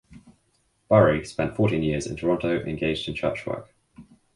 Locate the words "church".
3.13-3.45